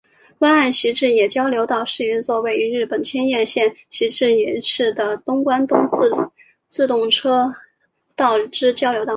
[0.39, 5.87] 湾岸习志野交流道是一座位于日本千叶县习志野市的东关东
[6.67, 7.53] 自动车
[8.15, 9.09] 道之交流道。